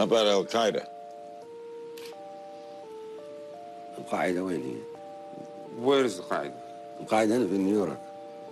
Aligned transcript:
How 0.00 0.04
about 0.04 0.26
Al 0.28 0.44
Qaeda? 0.46 0.86
القاعدة 3.98 4.42
وين 4.44 4.62
هي؟ 4.62 4.76
Where 5.84 6.04
is 6.06 6.18
القاعدة؟ 6.18 6.54
القاعدة 7.00 7.36
هنا 7.36 7.46
في 7.46 7.58
نيويورك 7.58 7.98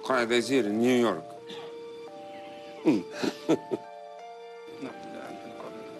القاعدة 0.00 0.40
is 0.40 0.48
here 0.48 0.66
in 0.66 0.78
New 0.82 1.00
York. 1.06 1.24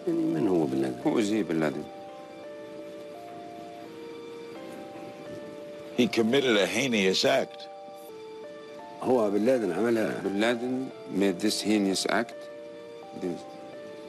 يعني 0.07 0.19
من 0.19 0.47
هو 0.47 0.65
بن 0.65 0.81
لادن؟ 0.81 1.01
Who 1.03 1.17
is 1.17 1.29
he, 1.29 1.41
Bin 1.41 1.59
Laden? 1.59 1.85
He 5.97 6.07
committed 6.07 6.57
a 6.57 6.67
heinous 6.67 7.25
act. 7.25 7.67
هو 9.03 9.29
بن 9.31 9.45
لادن 9.45 9.71
عملها 9.71 10.21
Bin 10.23 10.39
Laden 10.41 10.91
made 11.19 11.39
this 11.39 11.61
heinous 11.61 12.05
act. 12.09 12.35
This- 13.21 13.58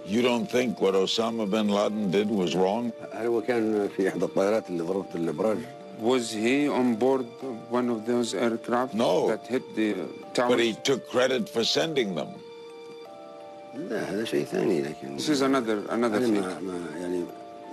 You 0.09 0.21
don't 0.21 0.45
think 0.49 0.79
what 0.81 0.93
Osama 0.93 1.49
bin 1.49 1.67
Laden 1.69 2.11
did 2.11 2.29
was 2.29 2.55
wrong? 2.55 2.91
هل 3.13 3.25
هو 3.27 3.41
كان 3.41 3.89
في 3.97 4.09
إحدى 4.09 4.25
الطائرات 4.25 4.69
اللي 4.69 4.83
ضربت 4.83 5.15
الأبراج؟ 5.15 5.57
Was 6.01 6.31
he 6.33 6.67
on 6.67 6.95
board 6.95 7.25
one 7.71 7.89
of 7.89 8.05
those 8.05 8.33
aircraft 8.35 8.93
No. 8.93 9.27
that 9.29 9.47
hit 9.47 9.63
the 9.75 9.95
tower? 10.33 10.49
But 10.49 10.59
he 10.59 10.73
took 10.73 11.09
credit 11.09 11.47
for 11.49 11.63
sending 11.63 12.15
them. 12.15 12.27
لا 13.89 14.03
هذا 14.13 14.23
شيء 14.25 14.45
ثاني 14.45 14.81
لكن 14.81 15.17
This 15.17 15.29
is 15.29 15.41
another 15.41 15.79
another 15.89 16.17
أنا 16.17 16.27
thing. 16.27 16.31
ما, 16.43 16.59
ما 16.59 16.99
يعني 17.01 17.23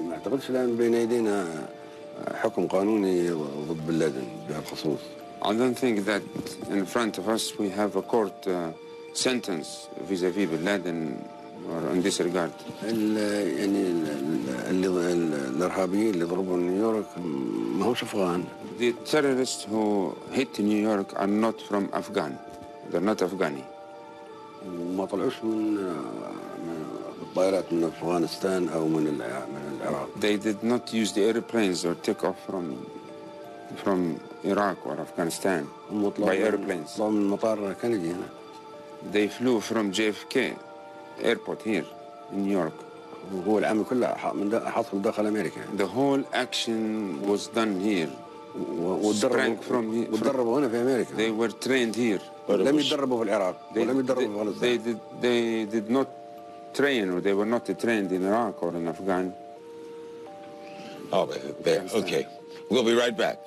ما 0.01 0.15
أعتقدش 0.15 0.51
الآن 0.51 0.77
بين 0.77 0.95
أيدينا 0.95 1.67
حكم 2.35 2.67
قانوني 2.67 3.31
ضد 3.31 3.87
بن 3.87 3.95
لادن 3.99 4.25
بهالخصوص 4.49 4.99
I 5.45 5.53
don't 5.53 5.77
think 5.77 6.05
that 6.07 6.23
in 6.71 6.87
front 6.87 7.19
of 7.19 7.29
us 7.29 7.59
we 7.59 7.69
have 7.71 7.97
a 7.97 8.03
court 8.03 8.47
uh, 8.47 8.71
sentence 9.13 9.89
vis-à-vis 10.09 10.47
Bin 10.47 10.65
Laden 10.65 10.99
regard. 11.66 12.52
ال- 12.84 13.18
يعني 13.60 13.82
ال- 13.82 14.08
ال- 14.08 14.70
اللي 14.70 14.88
ال- 14.88 15.34
الارهابيين 15.58 16.14
اللي 16.14 16.26
ضربوا 16.26 16.58
نيويورك 16.58 17.06
ما 17.76 17.86
هوش 17.86 18.04
افغان 18.04 18.44
The 18.80 18.94
terrorists 19.12 19.64
who 19.72 20.14
hit 20.38 20.60
New 20.60 20.82
York 20.90 21.10
are 21.22 21.28
not 21.46 21.58
from 21.70 21.84
Afghan. 22.00 22.32
They're 22.92 23.08
not 23.12 23.22
Afghani. 23.22 23.64
وما 24.68 25.06
طلعوش 25.06 25.34
من 25.44 25.78
الطائرات 27.22 27.74
من 27.74 27.84
افغانستان 27.84 28.70
أو 28.70 28.88
من 28.88 29.04
من 29.04 29.80
العراق 29.82 30.08
They 30.20 30.38
did 30.48 30.64
not 30.68 30.94
use 30.94 31.12
the 31.14 31.24
airplanes 31.24 31.86
or 31.86 31.96
take 32.10 32.24
off 32.24 32.36
from 32.50 32.66
from 33.84 34.00
Iraq 34.46 34.78
or 34.86 34.96
Afghanistan 35.08 35.64
by 36.20 36.36
airplanes. 36.38 36.98
طلعوا 36.98 37.12
من 37.12 37.28
مطار 37.28 37.74
كندي 37.82 38.12
هنا 38.12 38.28
They 39.14 39.28
flew 39.40 39.60
from 39.72 39.92
JFK 39.98 40.38
airport 41.24 41.62
here 41.66 41.86
in 42.34 42.44
New 42.48 42.52
York. 42.52 42.74
وهو 43.34 43.58
العمل 43.60 43.84
كله 43.90 44.16
من 44.34 44.50
دا- 44.50 44.70
حصل 44.70 45.02
داخل 45.02 45.28
أمريكا 45.28 45.62
The 45.78 45.88
whole 45.88 46.24
action 46.34 47.22
was 47.28 47.48
done 47.58 47.80
here. 47.82 48.10
وتدربوا 48.80 50.06
وتدربوا 50.12 50.60
هنا 50.60 50.68
في 50.70 50.74
They 50.74 51.20
أمريكا 51.22 51.38
were 51.38 51.52
trained 51.68 51.96
here. 51.96 52.22
لم 52.50 52.80
يتدربوا 52.80 53.18
في 53.18 53.24
العراق 53.24 53.56
They, 53.74 53.78
ولم 53.78 54.00
يتدربوا 54.00 54.54
they, 54.54 54.60
في 54.60 54.78
they 54.78 54.80
افغانستان 54.80 54.80
did 54.80 54.98
they 55.24 55.76
did 55.76 55.92
not 55.92 56.08
train 56.78 57.10
or 57.10 57.22
they 57.22 57.34
were 57.34 57.46
not 57.56 57.66
trained 57.84 58.12
in 58.12 58.24
Iraq 58.24 58.62
or 58.64 58.70
in 58.76 58.88
Afghan. 58.88 59.34
Oh, 61.14 61.26
there. 61.66 61.84
Okay. 62.02 62.24
We'll 62.70 62.84
be 62.84 62.94
right 63.04 63.16
back. 63.26 63.40